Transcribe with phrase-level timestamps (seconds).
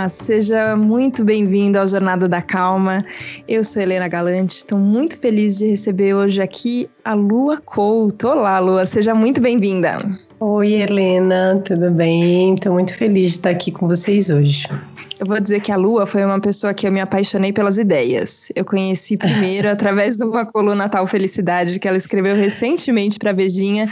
[0.00, 3.04] Olá, seja muito bem-vindo ao Jornada da Calma.
[3.46, 8.26] Eu sou Helena Galante, estou muito feliz de receber hoje aqui a Lua Couto.
[8.28, 9.98] Olá, Lua, seja muito bem-vinda.
[10.40, 12.54] Oi, Helena, tudo bem?
[12.54, 14.66] Estou muito feliz de estar aqui com vocês hoje.
[15.20, 18.50] Eu vou dizer que a Lua foi uma pessoa que eu me apaixonei pelas ideias.
[18.56, 23.34] Eu conheci primeiro através de uma coluna Tal Felicidade que ela escreveu recentemente para a
[23.34, 23.86] Vejinha,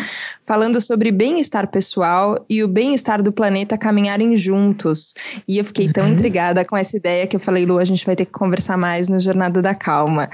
[0.47, 5.13] falando sobre bem-estar pessoal e o bem-estar do planeta caminharem juntos.
[5.47, 6.13] E eu fiquei tão uhum.
[6.13, 9.07] intrigada com essa ideia que eu falei, Lu, a gente vai ter que conversar mais
[9.07, 10.31] no Jornada da Calma.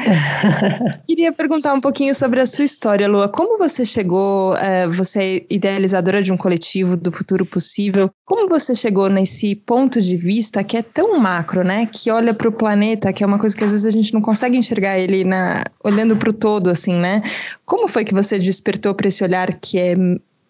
[1.09, 3.29] Queria perguntar um pouquinho sobre a sua história, Lua.
[3.29, 8.77] Como você chegou, uh, você é idealizadora de um coletivo do futuro possível, como você
[8.77, 11.87] chegou nesse ponto de vista que é tão macro, né?
[11.87, 14.21] Que olha para o planeta, que é uma coisa que às vezes a gente não
[14.21, 17.23] consegue enxergar ele na, olhando para o todo, assim, né?
[17.65, 19.97] Como foi que você despertou para esse olhar que é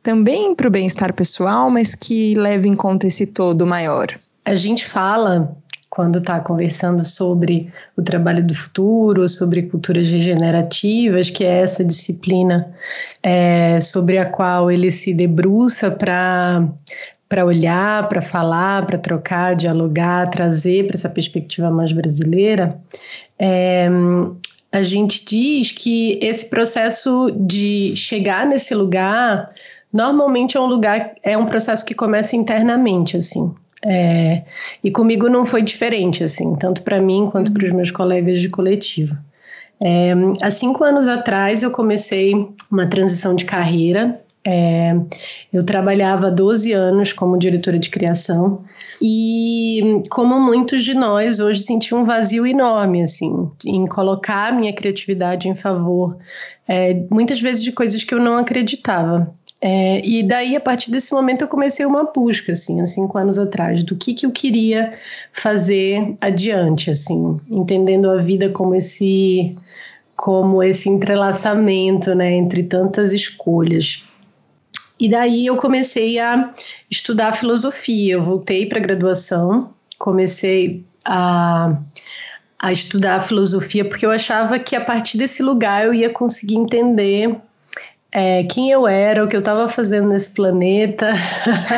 [0.02, 4.08] também para o bem-estar pessoal, mas que leva em conta esse todo maior?
[4.44, 5.56] A gente fala
[5.94, 12.74] quando está conversando sobre o trabalho do futuro, sobre culturas regenerativas, que é essa disciplina
[13.22, 16.68] é, sobre a qual ele se debruça para
[17.34, 22.78] para olhar, para falar, para trocar, dialogar, trazer para essa perspectiva mais brasileira,
[23.36, 23.88] é,
[24.70, 29.50] a gente diz que esse processo de chegar nesse lugar
[29.92, 33.52] normalmente é um lugar é um processo que começa internamente assim.
[33.84, 34.44] É,
[34.84, 38.48] e comigo não foi diferente assim tanto para mim quanto para os meus colegas de
[38.48, 39.14] coletivo
[39.84, 42.32] é, há cinco anos atrás eu comecei
[42.70, 44.94] uma transição de carreira é,
[45.52, 48.62] eu trabalhava 12 anos como diretora de criação
[49.00, 54.72] e, como muitos de nós, hoje senti um vazio enorme, assim, em colocar a minha
[54.72, 56.18] criatividade em favor,
[56.68, 59.34] é, muitas vezes de coisas que eu não acreditava.
[59.60, 63.38] É, e daí, a partir desse momento, eu comecei uma busca, assim, há cinco anos
[63.38, 64.92] atrás, do que, que eu queria
[65.32, 69.56] fazer adiante, assim, entendendo a vida como esse
[70.16, 74.03] como esse entrelaçamento, né, entre tantas escolhas.
[74.98, 76.52] E daí eu comecei a
[76.90, 78.14] estudar filosofia.
[78.14, 81.76] Eu voltei para a graduação, comecei a,
[82.58, 87.36] a estudar filosofia porque eu achava que a partir desse lugar eu ia conseguir entender
[88.12, 91.08] é, quem eu era, o que eu estava fazendo nesse planeta.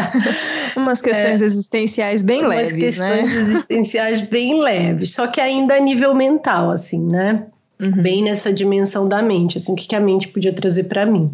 [0.77, 3.23] umas questões é, existenciais bem umas leves, questões né?
[3.23, 7.47] questões existenciais bem leves, só que ainda a nível mental, assim, né?
[7.79, 8.03] Uhum.
[8.03, 11.31] Bem nessa dimensão da mente, assim, o que, que a mente podia trazer para mim.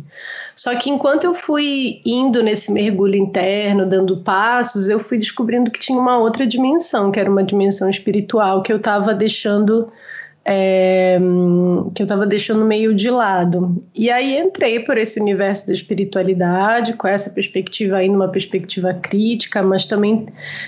[0.57, 5.79] Só que enquanto eu fui indo nesse mergulho interno, dando passos, eu fui descobrindo que
[5.79, 9.89] tinha uma outra dimensão, que era uma dimensão espiritual que eu estava deixando
[10.45, 11.19] é,
[11.95, 13.77] que eu estava deixando meio de lado.
[13.95, 19.63] E aí entrei por esse universo da espiritualidade, com essa perspectiva aí, numa perspectiva crítica,
[19.63, 20.27] mas também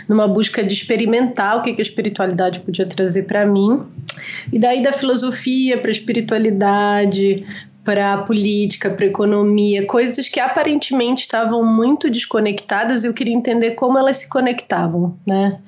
[0.08, 3.82] numa busca de experimentar o que, que a espiritualidade podia trazer para mim.
[4.52, 7.44] E daí da filosofia para a espiritualidade,
[7.84, 13.72] para a política, para a economia, coisas que aparentemente estavam muito desconectadas, eu queria entender
[13.72, 15.58] como elas se conectavam, né?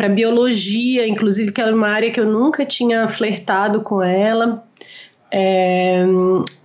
[0.00, 4.64] Para biologia, inclusive, que era uma área que eu nunca tinha flertado com ela.
[5.30, 6.02] É,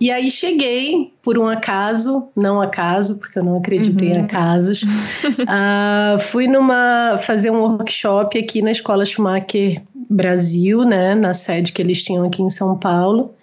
[0.00, 4.08] e aí cheguei por um acaso, não acaso, porque eu não acredito uhum.
[4.08, 4.82] em acasos.
[5.44, 11.82] uh, fui numa fazer um workshop aqui na Escola Schumacher Brasil, né, na sede que
[11.82, 13.34] eles tinham aqui em São Paulo.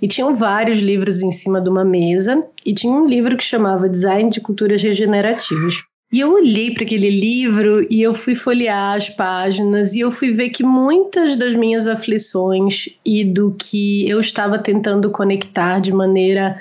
[0.00, 3.86] E tinham vários livros em cima de uma mesa, e tinha um livro que chamava
[3.86, 5.74] Design de Culturas Regenerativas.
[6.12, 10.34] E eu olhei para aquele livro e eu fui folhear as páginas e eu fui
[10.34, 16.60] ver que muitas das minhas aflições e do que eu estava tentando conectar de maneira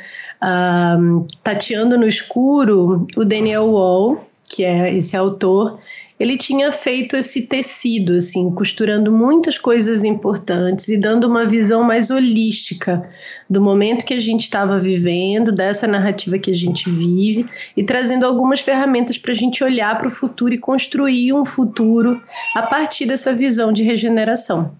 [1.43, 5.79] tateando no escuro, o Daniel Wall, que é esse autor,
[6.21, 12.11] ele tinha feito esse tecido, assim, costurando muitas coisas importantes e dando uma visão mais
[12.11, 13.09] holística
[13.49, 18.23] do momento que a gente estava vivendo, dessa narrativa que a gente vive e trazendo
[18.23, 22.21] algumas ferramentas para a gente olhar para o futuro e construir um futuro
[22.55, 24.71] a partir dessa visão de regeneração.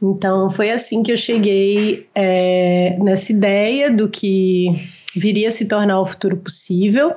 [0.00, 4.68] Então, foi assim que eu cheguei é, nessa ideia do que
[5.16, 7.12] viria a se tornar o futuro possível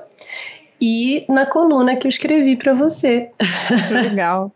[0.82, 3.32] e na coluna que eu escrevi para você.
[3.92, 4.52] Legal.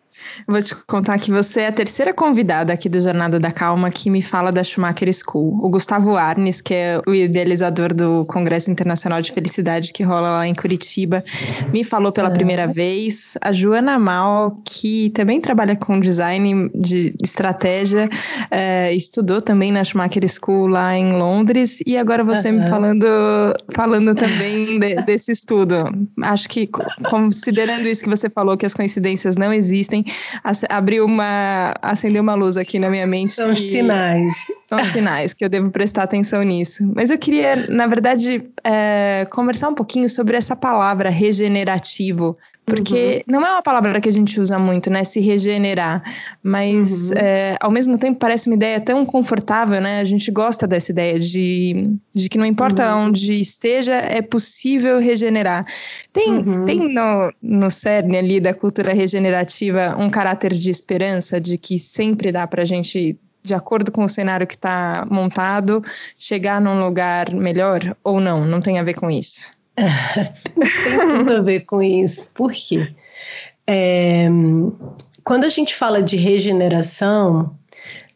[0.48, 4.10] Vou te contar que você é a terceira convidada aqui do Jornada da Calma que
[4.10, 5.60] me fala da Schumacher School.
[5.64, 10.48] O Gustavo Arnes, que é o idealizador do Congresso Internacional de Felicidade que rola lá
[10.48, 11.24] em Curitiba,
[11.72, 12.32] me falou pela é.
[12.32, 13.38] primeira vez.
[13.42, 18.10] A Joana Mal, que também trabalha com design de estratégia,
[18.50, 21.80] é, estudou também na Schumacher School lá em Londres.
[21.86, 22.60] E agora você uhum.
[22.60, 23.06] me falando,
[23.74, 25.76] falando também de, desse estudo.
[26.22, 26.70] Acho que,
[27.10, 32.36] considerando isso que você falou, que as coincidências não existem, também abriu uma, acendeu uma
[32.36, 33.34] luz aqui na minha mente.
[33.34, 34.36] São os sinais.
[34.74, 36.90] São os sinais que eu devo prestar atenção nisso.
[36.96, 43.34] Mas eu queria, na verdade, é, conversar um pouquinho sobre essa palavra regenerativo, porque uhum.
[43.34, 45.04] não é uma palavra que a gente usa muito, né?
[45.04, 46.02] Se regenerar.
[46.42, 47.18] Mas, uhum.
[47.18, 50.00] é, ao mesmo tempo, parece uma ideia tão confortável, né?
[50.00, 53.08] A gente gosta dessa ideia de, de que não importa uhum.
[53.08, 55.66] onde esteja, é possível regenerar.
[56.14, 56.66] Tem, uhum.
[56.66, 62.32] tem no, no cerne ali da cultura regenerativa um caráter de esperança, de que sempre
[62.32, 65.84] dá para a gente de acordo com o cenário que está montado,
[66.18, 68.46] chegar num lugar melhor ou não?
[68.46, 69.52] Não tem a ver com isso?
[69.76, 72.30] tem tudo a ver com isso.
[72.34, 72.94] Por quê?
[73.68, 74.28] É,
[75.24, 77.56] quando a gente fala de regeneração,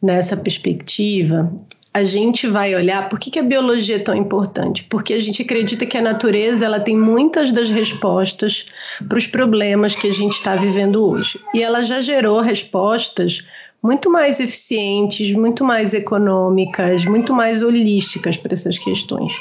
[0.02, 1.52] nessa perspectiva,
[1.92, 4.84] a gente vai olhar por que, que a biologia é tão importante?
[4.84, 8.66] Porque a gente acredita que a natureza ela tem muitas das respostas
[9.08, 11.40] para os problemas que a gente está vivendo hoje.
[11.52, 13.44] E ela já gerou respostas
[13.82, 19.32] muito mais eficientes, muito mais econômicas, muito mais holísticas para essas questões.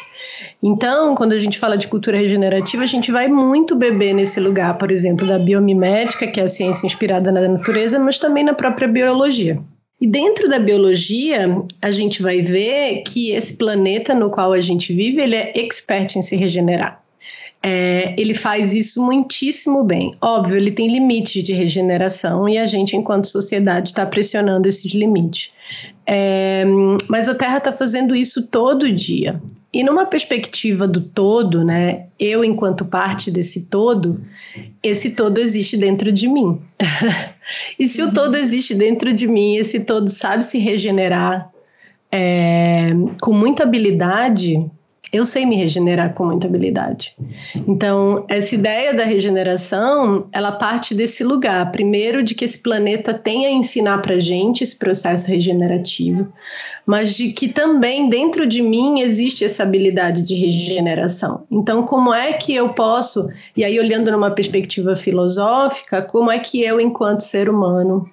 [0.62, 4.78] Então, quando a gente fala de cultura regenerativa, a gente vai muito beber nesse lugar,
[4.78, 8.88] por exemplo, da biomimética, que é a ciência inspirada na natureza, mas também na própria
[8.88, 9.60] biologia.
[10.00, 14.94] E dentro da biologia, a gente vai ver que esse planeta no qual a gente
[14.94, 17.01] vive, ele é expert em se regenerar.
[17.69, 20.14] É, ele faz isso muitíssimo bem.
[20.22, 25.52] Óbvio, ele tem limites de regeneração e a gente, enquanto sociedade, está pressionando esses limites.
[26.06, 26.64] É,
[27.10, 29.42] mas a Terra está fazendo isso todo dia.
[29.74, 34.22] E numa perspectiva do todo, né, eu enquanto parte desse todo,
[34.81, 36.62] esse todo existe dentro de mim.
[37.78, 38.08] e se uhum.
[38.08, 41.52] o todo existe dentro de mim, esse todo sabe se regenerar
[42.10, 42.92] é,
[43.22, 44.66] com muita habilidade,
[45.12, 47.15] eu sei me regenerar com muita habilidade.
[47.68, 53.45] Então, essa ideia da regeneração, ela parte desse lugar, primeiro de que esse planeta tem
[53.45, 56.27] a ensinar para gente esse processo regenerativo,
[56.86, 61.45] mas de que também dentro de mim existe essa habilidade de regeneração.
[61.50, 66.62] Então, como é que eu posso, e aí olhando numa perspectiva filosófica, como é que
[66.62, 68.09] eu, enquanto ser humano,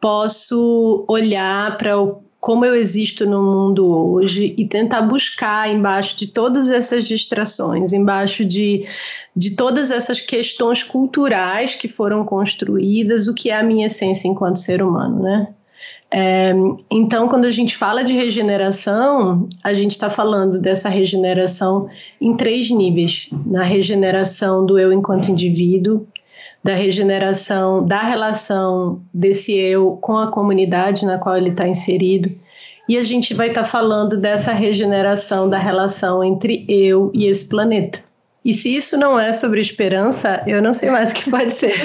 [0.00, 6.26] posso olhar para o como eu existo no mundo hoje e tentar buscar embaixo de
[6.26, 8.86] todas essas distrações, embaixo de,
[9.34, 14.58] de todas essas questões culturais que foram construídas, o que é a minha essência enquanto
[14.58, 15.48] ser humano, né?
[16.10, 16.52] É,
[16.90, 21.88] então, quando a gente fala de regeneração, a gente está falando dessa regeneração
[22.20, 26.06] em três níveis: na regeneração do eu enquanto indivíduo,
[26.64, 32.32] da regeneração da relação desse eu com a comunidade na qual ele está inserido.
[32.88, 37.44] E a gente vai estar tá falando dessa regeneração da relação entre eu e esse
[37.44, 38.02] planeta.
[38.42, 41.74] E se isso não é sobre esperança, eu não sei mais o que pode ser.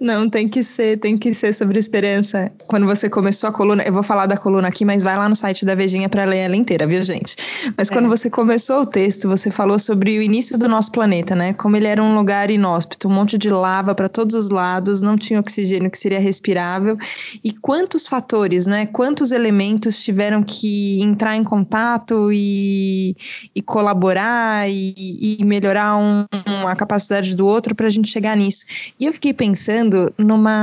[0.00, 2.50] Não, tem que ser, tem que ser sobre esperança.
[2.68, 5.36] Quando você começou a coluna, eu vou falar da coluna aqui, mas vai lá no
[5.36, 7.36] site da Vejinha para ler ela inteira, viu, gente?
[7.76, 7.94] Mas é.
[7.94, 11.52] quando você começou o texto, você falou sobre o início do nosso planeta, né?
[11.52, 15.16] Como ele era um lugar inóspito, um monte de lava para todos os lados, não
[15.16, 16.96] tinha oxigênio que seria respirável.
[17.42, 18.86] E quantos fatores, né?
[18.86, 23.16] Quantos elementos tiveram que entrar em contato e,
[23.54, 28.36] e colaborar e, e melhorar um, um, a capacidade do outro para a gente chegar
[28.36, 28.64] nisso.
[28.98, 29.75] E eu fiquei pensando
[30.18, 30.54] numa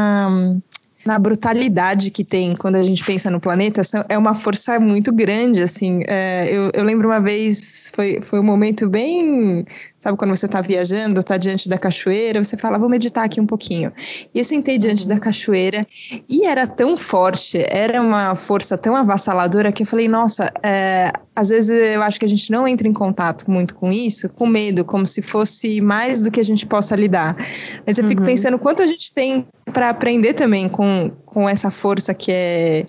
[1.06, 5.62] na brutalidade que tem quando a gente pensa no planeta, é uma força muito grande,
[5.62, 6.02] assim.
[6.08, 9.66] É, eu, eu, lembro uma vez, foi, foi um momento bem
[10.04, 13.46] Sabe quando você está viajando, está diante da cachoeira, você fala, vou meditar aqui um
[13.46, 13.90] pouquinho.
[14.36, 15.88] E eu sentei diante da cachoeira
[16.28, 21.48] e era tão forte, era uma força tão avassaladora que eu falei, nossa, é, às
[21.48, 24.84] vezes eu acho que a gente não entra em contato muito com isso, com medo,
[24.84, 27.38] como se fosse mais do que a gente possa lidar.
[27.88, 28.28] Mas eu fico uhum.
[28.28, 30.93] pensando quanto a gente tem para aprender também com,
[31.26, 32.86] com essa força que é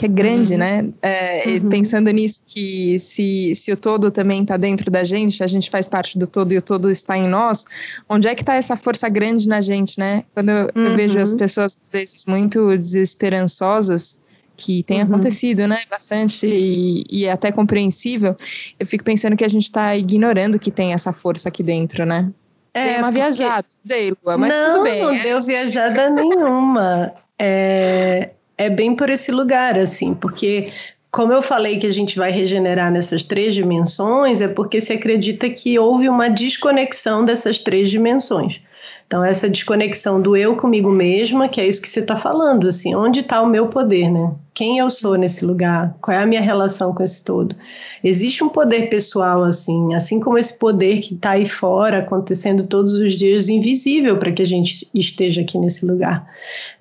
[0.00, 0.58] que é grande, uhum.
[0.58, 0.88] né?
[1.02, 1.68] É, uhum.
[1.68, 5.86] Pensando nisso, que se, se o todo também está dentro da gente, a gente faz
[5.86, 7.66] parte do todo e o todo está em nós,
[8.08, 10.24] onde é que está essa força grande na gente, né?
[10.32, 10.86] Quando eu, uhum.
[10.86, 11.36] eu vejo as uhum.
[11.36, 14.18] pessoas, às vezes, muito desesperançosas,
[14.56, 15.04] que tem uhum.
[15.04, 15.82] acontecido, né?
[15.90, 18.34] Bastante e, e é até compreensível,
[18.78, 22.30] eu fico pensando que a gente está ignorando que tem essa força aqui dentro, né?
[22.72, 23.18] É, dei uma porque...
[23.18, 25.02] viajada, dei, Lua, mas não, tudo bem.
[25.02, 25.22] Não, é.
[25.22, 27.12] deu viajada nenhuma.
[27.42, 30.70] É, é bem por esse lugar, assim, porque
[31.10, 35.48] como eu falei que a gente vai regenerar nessas três dimensões, é porque se acredita
[35.48, 38.60] que houve uma desconexão dessas três dimensões.
[39.06, 42.94] Então, essa desconexão do eu comigo mesma, que é isso que você está falando, assim,
[42.94, 44.32] onde está o meu poder, né?
[44.52, 45.96] Quem eu sou nesse lugar?
[46.00, 47.54] Qual é a minha relação com esse todo?
[48.02, 52.92] Existe um poder pessoal, assim, assim como esse poder que está aí fora, acontecendo todos
[52.94, 56.28] os dias, invisível para que a gente esteja aqui nesse lugar.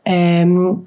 [0.03, 0.43] É,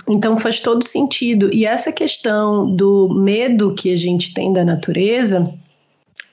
[0.09, 1.49] então faz todo sentido.
[1.53, 5.45] E essa questão do medo que a gente tem da natureza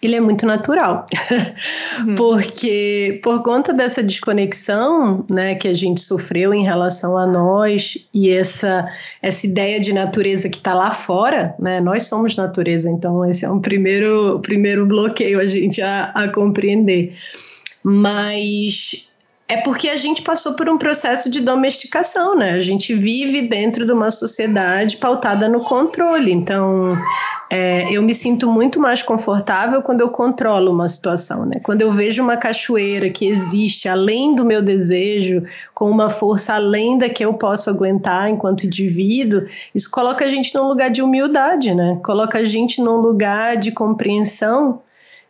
[0.01, 1.05] ele é muito natural,
[1.99, 2.15] uhum.
[2.15, 8.29] porque por conta dessa desconexão, né, que a gente sofreu em relação a nós e
[8.29, 8.87] essa
[9.21, 13.49] essa ideia de natureza que está lá fora, né, nós somos natureza, então esse é
[13.49, 17.13] um primeiro primeiro bloqueio a gente a, a compreender,
[17.83, 19.08] mas
[19.49, 22.51] é porque a gente passou por um processo de domesticação, né?
[22.51, 26.31] A gente vive dentro de uma sociedade pautada no controle.
[26.31, 26.95] Então,
[27.49, 31.59] é, eu me sinto muito mais confortável quando eu controlo uma situação, né?
[31.63, 35.41] Quando eu vejo uma cachoeira que existe além do meu desejo,
[35.73, 40.53] com uma força além da que eu posso aguentar enquanto indivíduo, isso coloca a gente
[40.53, 41.99] num lugar de humildade, né?
[42.03, 44.83] Coloca a gente num lugar de compreensão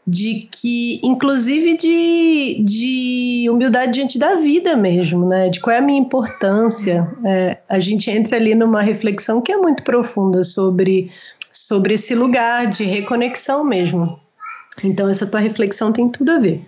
[0.09, 5.49] de que, inclusive de, de humildade diante da vida mesmo, né?
[5.49, 7.07] De qual é a minha importância.
[7.23, 11.11] É, a gente entra ali numa reflexão que é muito profunda sobre,
[11.51, 14.19] sobre esse lugar de reconexão mesmo.
[14.83, 16.65] Então, essa tua reflexão tem tudo a ver.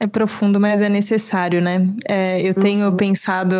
[0.00, 1.86] É profundo, mas é necessário, né?
[2.08, 2.96] É, eu tenho uhum.
[2.96, 3.54] pensado,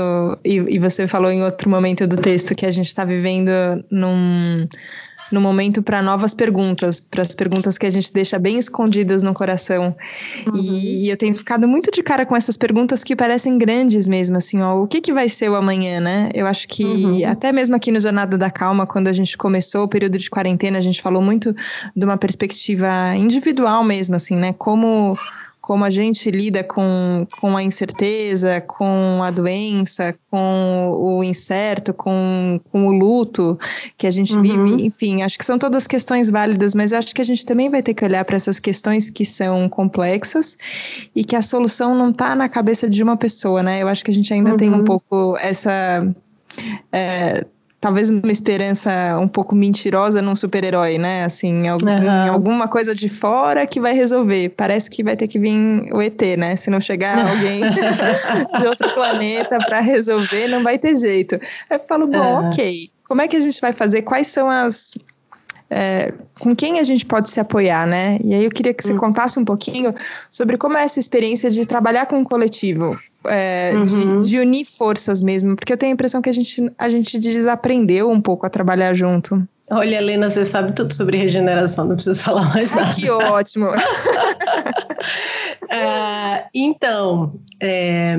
[0.45, 3.51] e, e, você falou em outro momento do texto que a gente está vivendo
[3.91, 4.67] num
[5.33, 9.33] no momento para novas perguntas, para as perguntas que a gente deixa bem escondidas no
[9.33, 9.95] coração.
[10.47, 10.57] Uhum.
[10.57, 14.37] E, e, eu tenho ficado muito de cara com essas perguntas que parecem grandes mesmo,
[14.37, 16.31] assim, ó, o que, que vai ser o amanhã, né?
[16.35, 17.27] Eu acho que uhum.
[17.27, 20.79] até mesmo aqui no Jornada da Calma, quando a gente começou o período de quarentena,
[20.79, 21.55] a gente falou muito
[21.97, 24.53] de uma perspectiva individual mesmo, assim, né?
[24.53, 25.19] Como
[25.63, 32.61] como a gente lida com, com a incerteza, com a doença, com o incerto, com,
[32.71, 33.57] com o luto
[33.97, 34.43] que a gente uhum.
[34.43, 34.85] vive.
[34.85, 37.81] Enfim, acho que são todas questões válidas, mas eu acho que a gente também vai
[37.81, 40.59] ter que olhar para essas questões que são complexas
[41.15, 43.81] e que a solução não está na cabeça de uma pessoa, né?
[43.81, 44.57] Eu acho que a gente ainda uhum.
[44.57, 44.85] tem um uhum.
[44.85, 46.05] pouco essa.
[46.91, 47.47] É,
[47.83, 51.25] talvez uma esperança um pouco mentirosa num super-herói, né?
[51.25, 52.33] Assim, algum, uhum.
[52.33, 54.51] alguma coisa de fora que vai resolver.
[54.51, 56.55] Parece que vai ter que vir o ET, né?
[56.55, 57.61] Se não chegar alguém
[58.61, 61.35] de outro planeta para resolver, não vai ter jeito.
[61.69, 62.51] Aí eu falo, bom, uhum.
[62.51, 62.89] ok.
[63.09, 64.03] Como é que a gente vai fazer?
[64.03, 64.97] Quais são as
[65.69, 68.17] é, com quem a gente pode se apoiar, né?
[68.23, 68.99] E aí eu queria que você hum.
[68.99, 69.93] contasse um pouquinho
[70.31, 74.21] sobre como é essa experiência de trabalhar com um coletivo é, uhum.
[74.21, 77.19] de, de, unir forças mesmo, porque eu tenho a impressão que a gente, a gente
[77.19, 79.43] desaprendeu um pouco a trabalhar junto.
[79.71, 82.89] Olha, Helena, você sabe tudo sobre regeneração, não preciso falar mais nada.
[82.89, 83.69] Ai, que ótimo!
[85.71, 88.17] é, então, é,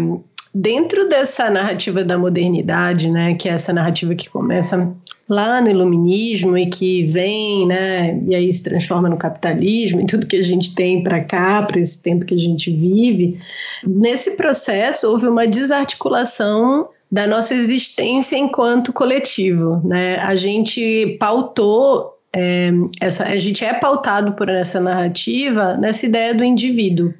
[0.53, 4.91] dentro dessa narrativa da modernidade, né, que é essa narrativa que começa
[5.33, 10.27] lá no iluminismo e que vem, né, e aí se transforma no capitalismo e tudo
[10.27, 13.39] que a gente tem para cá, para esse tempo que a gente vive,
[13.85, 20.17] nesse processo houve uma desarticulação da nossa existência enquanto coletivo, né?
[20.17, 26.43] A gente pautou é, essa, a gente é pautado por essa narrativa nessa ideia do
[26.43, 27.13] indivíduo,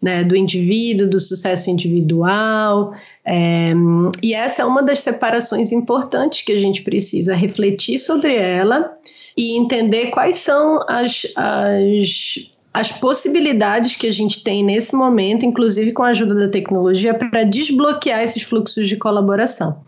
[0.00, 2.94] né, do indivíduo, do sucesso individual.
[3.24, 3.72] É,
[4.22, 8.96] e essa é uma das separações importantes que a gente precisa refletir sobre ela
[9.36, 15.92] e entender quais são as, as as possibilidades que a gente tem nesse momento, inclusive
[15.92, 19.80] com a ajuda da tecnologia, para desbloquear esses fluxos de colaboração.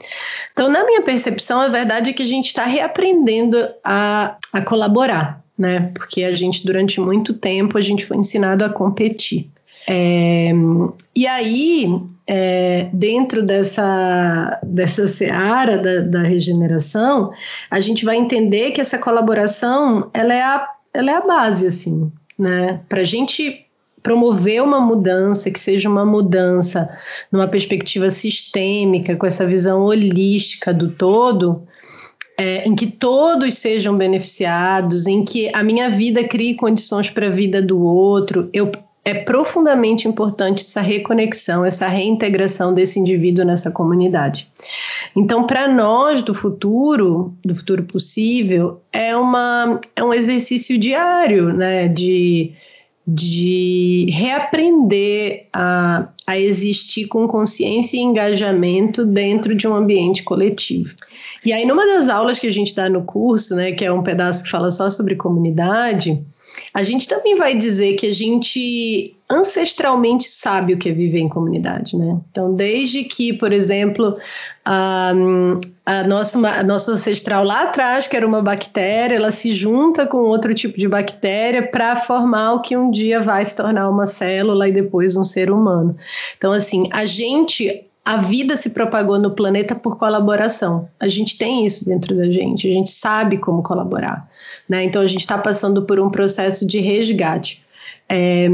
[0.52, 5.44] Então, na minha percepção, a verdade é que a gente está reaprendendo a, a colaborar,
[5.56, 5.92] né?
[5.94, 9.48] Porque a gente, durante muito tempo, a gente foi ensinado a competir.
[9.88, 10.52] É,
[11.14, 11.86] e aí,
[12.26, 17.32] é, dentro dessa, dessa seara da, da, regeneração,
[17.70, 22.10] a gente vai entender que essa colaboração ela é a, ela é a base, assim,
[22.38, 22.80] né?
[22.88, 23.66] Para a gente
[24.02, 26.88] promover uma mudança, que seja uma mudança
[27.30, 31.62] numa perspectiva sistêmica, com essa visão holística do todo,
[32.36, 37.30] é, em que todos sejam beneficiados, em que a minha vida crie condições para a
[37.30, 38.72] vida do outro, eu
[39.04, 44.46] é profundamente importante essa reconexão, essa reintegração desse indivíduo nessa comunidade.
[45.16, 51.88] Então, para nós do futuro, do futuro possível, é, uma, é um exercício diário, né,
[51.88, 52.52] de,
[53.04, 60.94] de reaprender a, a existir com consciência e engajamento dentro de um ambiente coletivo.
[61.44, 64.02] E aí, numa das aulas que a gente dá no curso, né, que é um
[64.02, 66.24] pedaço que fala só sobre comunidade,
[66.74, 71.28] a gente também vai dizer que a gente ancestralmente sabe o que é viver em
[71.28, 72.18] comunidade, né?
[72.30, 74.16] Então, desde que, por exemplo,
[74.64, 75.12] a,
[75.86, 80.18] a, nossa, a nossa ancestral lá atrás, que era uma bactéria, ela se junta com
[80.18, 84.68] outro tipo de bactéria para formar o que um dia vai se tornar uma célula
[84.68, 85.96] e depois um ser humano.
[86.36, 90.88] Então, assim, a gente a vida se propagou no planeta por colaboração.
[90.98, 94.28] A gente tem isso dentro da gente, a gente sabe como colaborar.
[94.68, 94.84] Né?
[94.84, 97.62] Então a gente está passando por um processo de resgate.
[98.08, 98.46] É,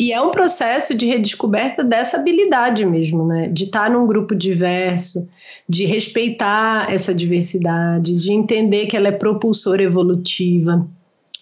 [0.00, 3.48] e é um processo de redescoberta dessa habilidade mesmo, né?
[3.48, 5.28] De estar tá num grupo diverso,
[5.68, 10.84] de respeitar essa diversidade, de entender que ela é propulsora evolutiva,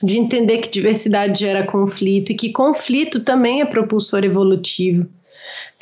[0.03, 5.07] de entender que diversidade gera conflito e que conflito também é propulsor evolutivo.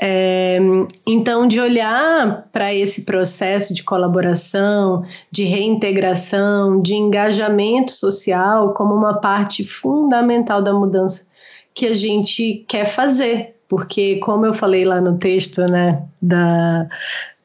[0.01, 0.59] É,
[1.07, 9.21] então, de olhar para esse processo de colaboração, de reintegração, de engajamento social como uma
[9.21, 11.27] parte fundamental da mudança
[11.75, 13.57] que a gente quer fazer.
[13.69, 16.89] Porque, como eu falei lá no texto né, da,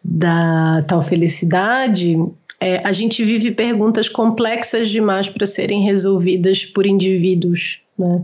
[0.03, 2.17] da tal felicidade,
[2.60, 7.79] é, a gente vive perguntas complexas demais para serem resolvidas por indivíduos.
[7.98, 8.24] Né?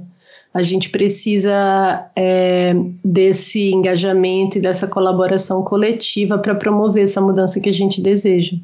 [0.54, 7.70] A gente precisa é, desse engajamento e dessa colaboração coletiva para promover essa mudança que
[7.70, 8.58] a gente deseja.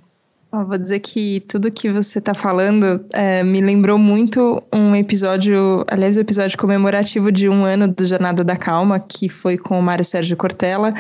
[0.60, 5.86] Eu vou dizer que tudo que você está falando é, me lembrou muito um episódio,
[5.88, 9.80] aliás, o um episódio comemorativo de um ano do Jornada da Calma, que foi com
[9.80, 10.94] o Mário Sérgio Cortella,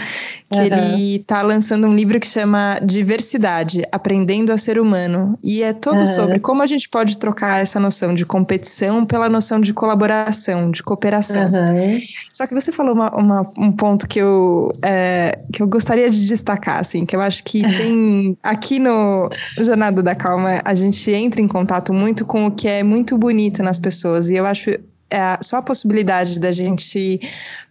[0.50, 0.64] que uhum.
[0.64, 5.38] ele está lançando um livro que chama Diversidade, Aprendendo a Ser Humano.
[5.44, 6.08] E é todo uhum.
[6.08, 10.84] sobre como a gente pode trocar essa noção de competição pela noção de colaboração, de
[10.84, 11.46] cooperação.
[11.46, 12.00] Uhum.
[12.32, 16.28] Só que você falou uma, uma, um ponto que eu, é, que eu gostaria de
[16.28, 21.42] destacar, assim, que eu acho que tem aqui no Jornada da Calma, a gente entra
[21.42, 24.30] em contato muito com o que é muito bonito nas pessoas.
[24.30, 24.72] E eu acho
[25.10, 27.20] é, só a possibilidade da gente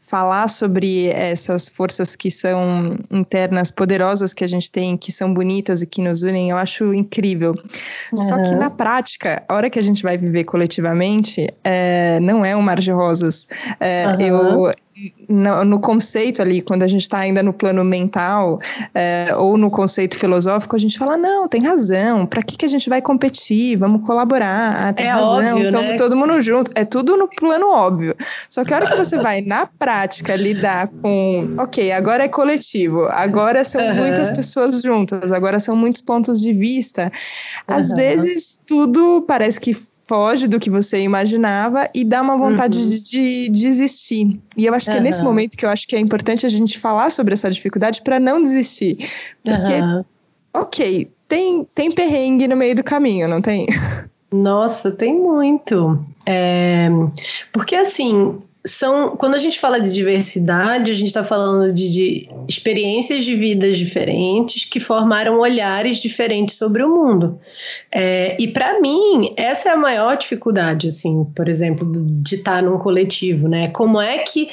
[0.01, 5.83] falar sobre essas forças que são internas poderosas que a gente tem, que são bonitas
[5.83, 7.55] e que nos unem, eu acho incrível.
[8.13, 8.29] Uhum.
[8.29, 12.57] Só que na prática, a hora que a gente vai viver coletivamente, é, não é
[12.57, 13.49] um mar de rosas.
[13.81, 14.21] É, uhum.
[14.21, 14.73] eu,
[15.29, 18.59] no, no, conceito ali, quando a gente está ainda no plano mental
[18.95, 22.69] é, ou no conceito filosófico, a gente fala, não, tem razão, para que, que a
[22.69, 23.77] gente vai competir?
[23.77, 25.97] Vamos colaborar, ah, tem é razão, estamos né?
[25.97, 26.71] todo mundo junto.
[26.75, 28.17] É tudo no plano óbvio.
[28.49, 33.05] Só que a hora que você vai na prática lidar com, ok, agora é coletivo,
[33.11, 33.97] agora são uhum.
[33.97, 37.13] muitas pessoas juntas, agora são muitos pontos de vista,
[37.69, 37.77] uhum.
[37.77, 42.89] às vezes tudo parece que foge do que você imaginava e dá uma vontade uhum.
[42.89, 44.41] de, de, desistir.
[44.57, 44.99] E eu acho que uhum.
[44.99, 48.03] é nesse momento que eu acho que é importante a gente falar sobre essa dificuldade
[48.03, 48.99] para não desistir.
[49.43, 50.05] Porque, uhum.
[50.55, 53.67] ok, tem, tem perrengue no meio do caminho, não tem?
[54.33, 56.05] Nossa, tem muito.
[56.25, 56.89] É,
[57.53, 62.29] porque assim, são quando a gente fala de diversidade, a gente está falando de, de,
[62.49, 67.39] experiências de vidas diferentes que formaram olhares diferentes sobre o mundo.
[67.91, 71.91] É, e para mim, essa é a maior dificuldade, assim, por exemplo,
[72.23, 73.69] de estar num coletivo, né?
[73.69, 74.51] Como é que,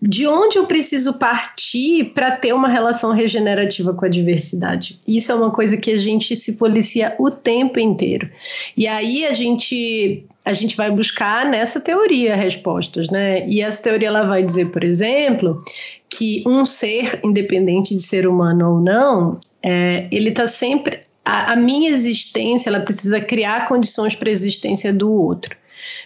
[0.00, 5.00] de onde eu preciso partir para ter uma relação regenerativa com a diversidade?
[5.06, 8.28] Isso é uma coisa que a gente se policia o tempo inteiro.
[8.76, 13.48] E aí a gente a gente vai buscar nessa teoria respostas, né?
[13.48, 15.64] E essa teoria ela vai dizer, por exemplo,
[16.08, 21.56] que um ser, independente de ser humano ou não, é, ele está sempre a, a,
[21.56, 25.56] minha existência, ela precisa criar condições para a existência do outro.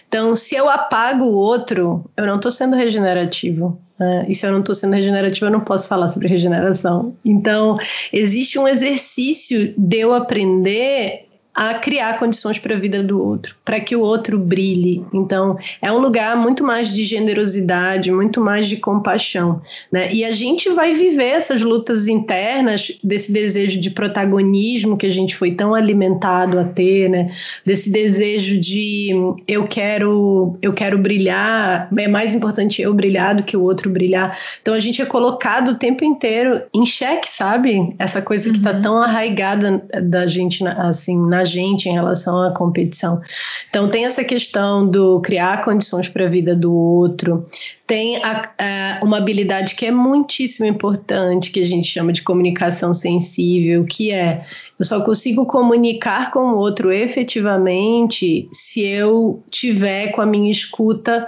[0.07, 3.79] Então, se eu apago o outro, eu não estou sendo regenerativo.
[3.99, 4.25] Né?
[4.29, 7.13] E se eu não estou sendo regenerativo, eu não posso falar sobre regeneração.
[7.23, 7.77] Então,
[8.11, 13.79] existe um exercício de eu aprender a criar condições para a vida do outro, para
[13.79, 15.03] que o outro brilhe.
[15.13, 20.09] Então, é um lugar muito mais de generosidade, muito mais de compaixão, né?
[20.13, 25.35] E a gente vai viver essas lutas internas desse desejo de protagonismo que a gente
[25.35, 27.31] foi tão alimentado a ter, né?
[27.65, 29.09] Desse desejo de
[29.47, 34.37] eu quero, eu quero brilhar, é mais importante eu brilhar do que o outro brilhar.
[34.61, 37.93] Então a gente é colocado o tempo inteiro em xeque, sabe?
[37.99, 38.81] Essa coisa que está uhum.
[38.81, 43.21] tão arraigada da gente assim na gente em relação à competição.
[43.69, 47.45] Então, tem essa questão do criar condições para a vida do outro,
[47.85, 52.93] tem a, a, uma habilidade que é muitíssimo importante, que a gente chama de comunicação
[52.93, 54.45] sensível, que é
[54.77, 61.27] eu só consigo comunicar com o outro efetivamente se eu tiver com a minha escuta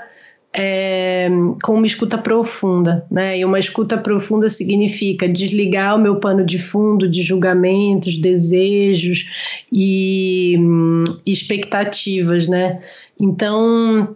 [0.54, 1.30] é,
[1.64, 3.40] com uma escuta profunda, né?
[3.40, 9.26] E uma escuta profunda significa desligar o meu pano de fundo de julgamentos, desejos
[9.72, 12.82] e hum, expectativas, né?
[13.20, 14.16] Então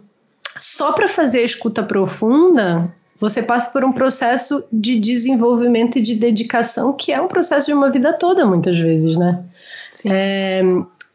[0.58, 6.14] só para fazer a escuta profunda, você passa por um processo de desenvolvimento e de
[6.14, 9.42] dedicação que é um processo de uma vida toda, muitas vezes, né?
[10.04, 10.62] É,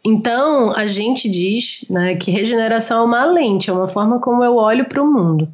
[0.04, 4.56] então, a gente diz né, que regeneração é uma lente, é uma forma como eu
[4.56, 5.48] olho para o mundo.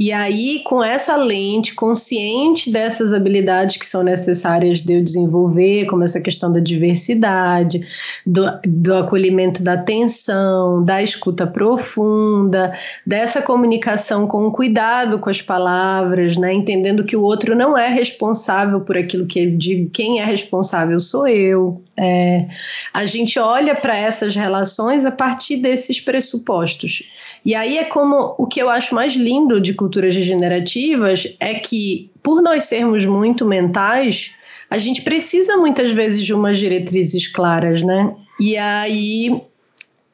[0.00, 6.02] E aí, com essa lente, consciente dessas habilidades que são necessárias de eu desenvolver, como
[6.02, 7.86] essa questão da diversidade,
[8.26, 12.72] do, do acolhimento da atenção, da escuta profunda,
[13.06, 16.50] dessa comunicação com cuidado com as palavras, né?
[16.50, 20.98] entendendo que o outro não é responsável por aquilo que eu digo, quem é responsável
[20.98, 21.82] sou eu.
[22.02, 22.46] É,
[22.94, 27.02] a gente olha para essas relações a partir desses pressupostos.
[27.44, 32.10] E aí é como o que eu acho mais lindo de culturas regenerativas é que,
[32.22, 34.30] por nós sermos muito mentais,
[34.70, 38.14] a gente precisa muitas vezes de umas diretrizes claras, né?
[38.40, 39.38] E aí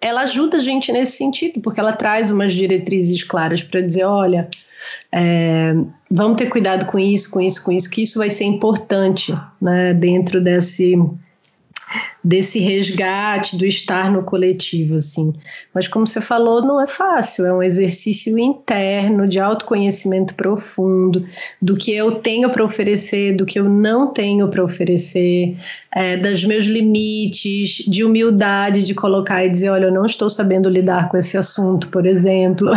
[0.01, 4.49] ela ajuda a gente nesse sentido, porque ela traz umas diretrizes claras para dizer, olha,
[5.13, 5.73] é,
[6.11, 9.95] vamos ter cuidado com isso, com isso, com isso, que isso vai ser importante, né?
[9.95, 10.97] Dentro desse
[12.27, 15.33] desse resgate do estar no coletivo, assim.
[15.73, 21.25] Mas como você falou, não é fácil, é um exercício interno de autoconhecimento profundo
[21.63, 25.57] do que eu tenho para oferecer, do que eu não tenho para oferecer,
[25.95, 30.69] é, dos meus limites, de humildade de colocar e dizer, olha, eu não estou sabendo
[30.69, 32.73] lidar com esse assunto, por exemplo.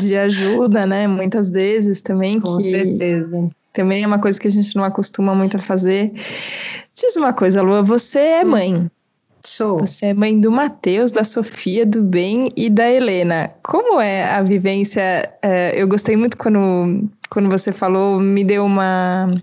[0.00, 1.06] de ajuda, né?
[1.06, 2.40] Muitas vezes também.
[2.40, 2.72] Com que...
[2.72, 6.12] certeza também é uma coisa que a gente não acostuma muito a fazer.
[6.92, 8.48] Diz uma coisa, Lua, você é hum.
[8.48, 8.90] mãe.
[9.44, 9.78] Sou.
[9.78, 13.52] Você é mãe do Matheus, da Sofia, do Ben e da Helena.
[13.62, 15.32] Como é a vivência?
[15.40, 19.40] É, eu gostei muito quando, quando você falou, me deu uma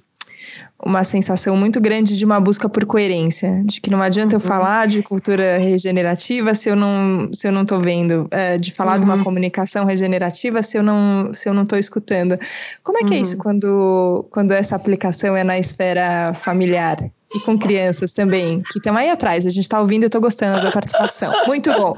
[0.84, 4.46] uma sensação muito grande de uma busca por coerência, de que não adianta eu uhum.
[4.46, 8.94] falar de cultura regenerativa se eu não se eu não estou vendo, é, de falar
[8.94, 9.00] uhum.
[9.00, 9.24] de uma uhum.
[9.24, 12.38] comunicação regenerativa se eu não se eu não estou escutando.
[12.84, 13.18] Como é que uhum.
[13.18, 13.42] é isso uhum.
[13.42, 16.98] quando quando essa aplicação é na esfera familiar?
[17.34, 19.46] E com crianças também, que estão aí atrás.
[19.46, 21.34] A gente está ouvindo e eu estou gostando da participação.
[21.48, 21.94] Muito bom.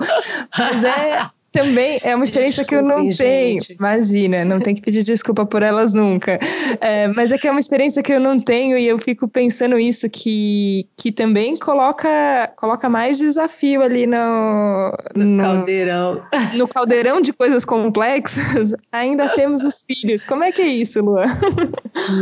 [0.58, 3.18] Mas é, também é uma experiência que eu não gente.
[3.18, 3.80] tenho.
[3.80, 6.40] Imagina, não tem que pedir desculpa por elas nunca.
[6.80, 9.80] É, mas é que é uma experiência que eu não tenho e eu fico pensando
[9.80, 16.24] isso, que, que também coloca, coloca mais desafio ali no, no, no caldeirão.
[16.54, 20.24] No caldeirão de coisas complexas, ainda temos os filhos.
[20.24, 21.26] Como é que é isso, Luan?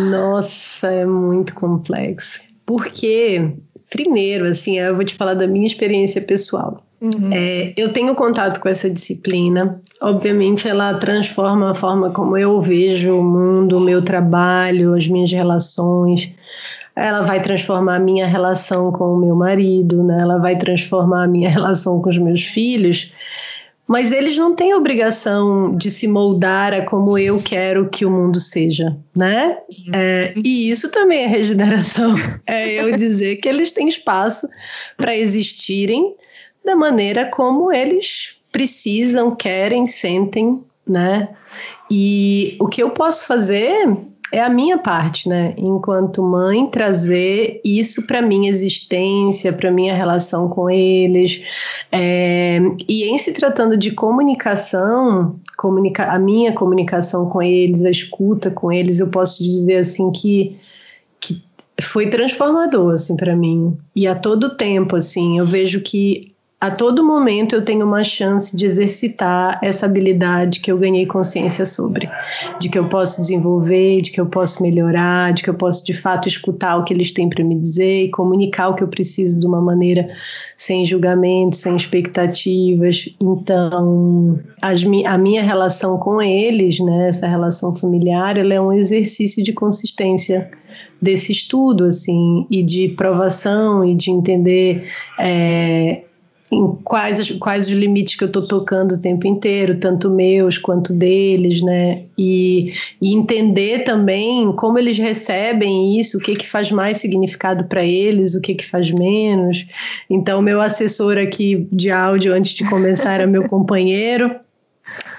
[0.09, 2.41] Nossa, é muito complexo.
[2.65, 3.53] Porque,
[3.95, 6.77] primeiro, assim, eu vou te falar da minha experiência pessoal.
[7.01, 7.29] Uhum.
[7.31, 9.79] É, eu tenho contato com essa disciplina.
[10.01, 15.31] Obviamente, ela transforma a forma como eu vejo o mundo, o meu trabalho, as minhas
[15.31, 16.31] relações.
[16.95, 20.19] Ela vai transformar a minha relação com o meu marido, né?
[20.21, 23.11] ela vai transformar a minha relação com os meus filhos.
[23.87, 28.39] Mas eles não têm obrigação de se moldar a como eu quero que o mundo
[28.39, 29.59] seja, né?
[29.93, 32.15] É, e isso também é regeneração.
[32.47, 34.47] É eu dizer que eles têm espaço
[34.97, 36.15] para existirem
[36.63, 41.29] da maneira como eles precisam, querem, sentem, né?
[41.89, 43.87] E o que eu posso fazer
[44.31, 45.53] é a minha parte, né?
[45.57, 51.41] Enquanto mãe, trazer isso para minha existência, para minha relação com eles.
[51.91, 58.49] É, e em se tratando de comunicação, comunica a minha comunicação com eles, a escuta
[58.49, 60.57] com eles, eu posso dizer assim que,
[61.19, 61.41] que
[61.81, 63.77] foi transformador assim para mim.
[63.95, 66.34] E a todo tempo assim, eu vejo que
[66.65, 71.63] a todo momento eu tenho uma chance de exercitar essa habilidade que eu ganhei consciência
[71.63, 72.09] sobre,
[72.59, 75.93] de que eu posso desenvolver, de que eu posso melhorar, de que eu posso de
[75.93, 79.39] fato escutar o que eles têm para me dizer e comunicar o que eu preciso
[79.39, 80.09] de uma maneira
[80.57, 83.09] sem julgamento, sem expectativas.
[83.21, 89.43] Então, as, a minha relação com eles, né, essa relação familiar, ela é um exercício
[89.43, 90.49] de consistência
[90.99, 94.87] desse estudo, assim, e de provação e de entender
[95.19, 96.01] é,
[96.51, 100.93] em quais, quais os limites que eu estou tocando o tempo inteiro, tanto meus quanto
[100.93, 102.03] deles, né?
[102.17, 107.83] E, e, entender também como eles recebem isso, o que, que faz mais significado para
[107.83, 109.65] eles, o que, que faz menos.
[110.09, 114.35] Então, meu assessor aqui de áudio antes de começar era meu companheiro.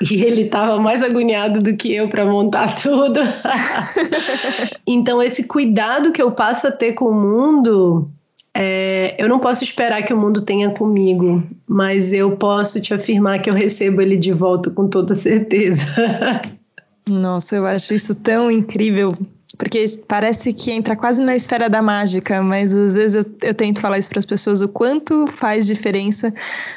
[0.00, 3.18] E ele estava mais agoniado do que eu para montar tudo.
[4.86, 8.08] então, esse cuidado que eu passo a ter com o mundo
[8.58, 13.40] é, eu não posso esperar que o mundo tenha comigo, mas eu posso te afirmar
[13.40, 15.84] que eu recebo ele de volta com toda certeza.
[17.08, 19.14] Nossa, eu acho isso tão incrível
[19.58, 23.80] porque parece que entra quase na esfera da mágica, mas às vezes eu, eu tento
[23.80, 26.32] falar isso para as pessoas o quanto faz diferença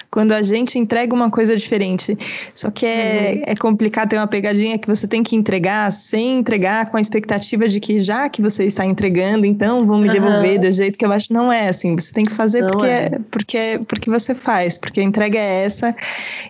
[0.10, 2.18] quando a gente entrega uma coisa diferente.
[2.54, 3.44] Só que é, uhum.
[3.48, 7.68] é complicado ter uma pegadinha que você tem que entregar sem entregar com a expectativa
[7.68, 10.14] de que já que você está entregando, então vão me uhum.
[10.14, 11.34] devolver do jeito que eu acho.
[11.34, 11.96] Não é assim.
[11.96, 13.20] Você tem que fazer porque, é.
[13.30, 15.96] porque, porque você faz, porque a entrega é essa.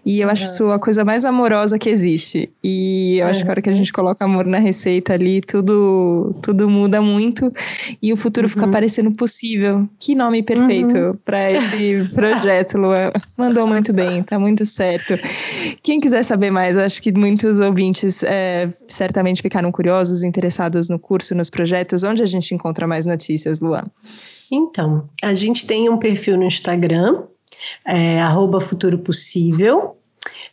[0.06, 0.34] E eu uhum.
[0.34, 2.50] acho isso a coisa mais amorosa que existe.
[2.63, 6.19] E eu acho que a hora que a gente coloca amor na receita ali, tudo
[6.42, 7.52] tudo, muda muito
[8.02, 8.54] e o futuro uhum.
[8.54, 9.88] fica parecendo possível.
[10.00, 11.18] Que nome perfeito uhum.
[11.24, 13.12] para esse projeto, Luan.
[13.38, 15.16] Mandou muito bem, tá muito certo.
[15.82, 21.36] Quem quiser saber mais, acho que muitos ouvintes é, certamente ficaram curiosos, interessados no curso,
[21.36, 22.04] nos projetos.
[22.04, 23.86] Onde a gente encontra mais notícias, Luan?
[24.52, 27.24] Então, a gente tem um perfil no Instagram,
[27.86, 28.20] é,
[28.62, 29.98] Futuro Possível.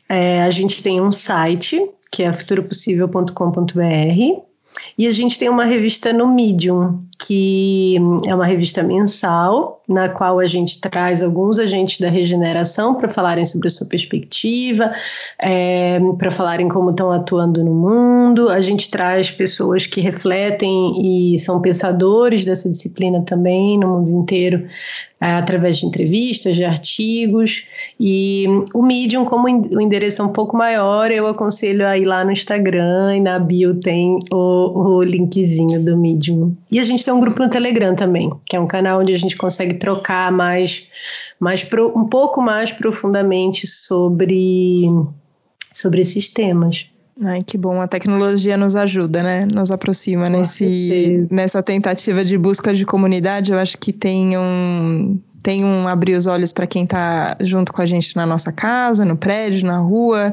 [0.09, 4.47] É, a gente tem um site que é futuropossível.com.br
[4.97, 10.39] e a gente tem uma revista no Medium, que é uma revista mensal, na qual
[10.39, 14.93] a gente traz alguns agentes da regeneração para falarem sobre a sua perspectiva,
[15.39, 18.49] é, para falarem como estão atuando no mundo.
[18.49, 24.67] A gente traz pessoas que refletem e são pensadores dessa disciplina também no mundo inteiro,
[25.21, 27.65] é, através de entrevistas, de artigos.
[27.99, 32.25] E o Medium, como o endereço é um pouco maior, eu aconselho a ir lá
[32.25, 36.55] no Instagram e na bio tem o, o linkzinho do Medium.
[36.71, 39.19] E a gente tem um grupo no Telegram também, que é um canal onde a
[39.19, 40.88] gente consegue trocar mais,
[41.38, 44.87] mais pro, um pouco mais profundamente sobre,
[45.73, 46.87] sobre esses temas.
[47.23, 47.81] Ai, que bom.
[47.81, 49.47] A tecnologia nos ajuda, né?
[49.47, 53.53] Nos aproxima nesse, nessa tentativa de busca de comunidade.
[53.53, 57.81] Eu acho que tem um, tem um abrir os olhos para quem está junto com
[57.81, 60.33] a gente na nossa casa, no prédio, na rua,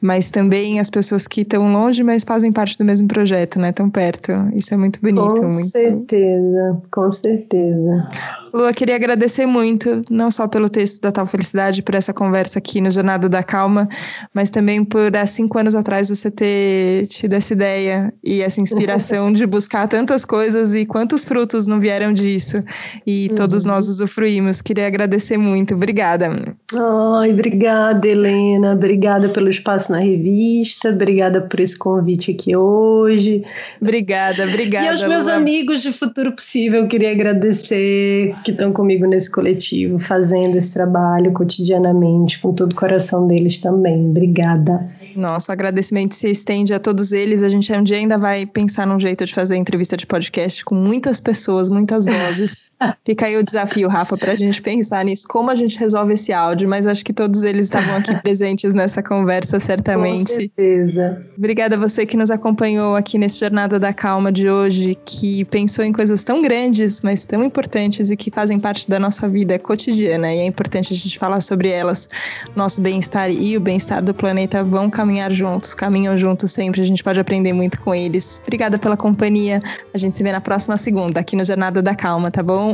[0.00, 3.72] mas também as pessoas que estão longe, mas fazem parte do mesmo projeto, né?
[3.72, 4.32] Tão perto.
[4.54, 5.34] Isso é muito bonito.
[5.34, 5.68] Com muito...
[5.68, 8.08] certeza, com certeza.
[8.54, 12.80] Lua, queria agradecer muito, não só pelo texto da Tal Felicidade, por essa conversa aqui
[12.80, 13.88] no Jornada da Calma,
[14.32, 19.30] mas também por há cinco anos atrás você ter tido essa ideia e essa inspiração
[19.34, 22.62] de buscar tantas coisas e quantos frutos não vieram disso.
[23.06, 23.34] E uhum.
[23.34, 24.43] todos nós usufruímos.
[24.62, 25.74] Queria agradecer muito.
[25.74, 26.56] Obrigada.
[26.74, 28.72] Ai, obrigada, Helena.
[28.72, 30.88] Obrigada pelo espaço na revista.
[30.90, 33.44] Obrigada por esse convite aqui hoje.
[33.80, 34.86] Obrigada, obrigada.
[34.86, 35.34] E aos meus Lua.
[35.34, 42.40] amigos de Futuro Possível, queria agradecer que estão comigo nesse coletivo, fazendo esse trabalho cotidianamente,
[42.40, 44.08] com todo o coração deles também.
[44.08, 44.86] Obrigada.
[45.14, 47.42] Nosso agradecimento se estende a todos eles.
[47.42, 50.74] A gente um dia ainda vai pensar num jeito de fazer entrevista de podcast com
[50.74, 52.62] muitas pessoas, muitas vozes.
[53.04, 56.32] Fica aí o desafio, Rafa, para a gente pensar nisso, como a gente resolve esse
[56.32, 60.32] áudio, mas acho que todos eles estavam aqui presentes nessa conversa, certamente.
[60.32, 61.26] Com certeza.
[61.36, 65.84] Obrigada a você que nos acompanhou aqui nesse Jornada da Calma de hoje, que pensou
[65.84, 70.32] em coisas tão grandes, mas tão importantes e que fazem parte da nossa vida cotidiana
[70.32, 72.08] e é importante a gente falar sobre elas.
[72.54, 77.02] Nosso bem-estar e o bem-estar do planeta vão caminhar juntos, caminham juntos sempre, a gente
[77.02, 78.40] pode aprender muito com eles.
[78.42, 79.62] Obrigada pela companhia.
[79.92, 82.73] A gente se vê na próxima segunda aqui no Jornada da Calma, tá bom?